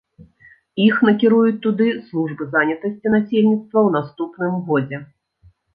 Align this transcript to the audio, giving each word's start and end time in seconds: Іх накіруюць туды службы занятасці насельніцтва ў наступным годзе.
Іх 0.85 0.95
накіруюць 1.09 1.59
туды 1.67 1.87
службы 2.09 2.43
занятасці 2.57 3.07
насельніцтва 3.19 3.77
ў 3.87 3.89
наступным 4.01 4.53
годзе. 4.71 4.97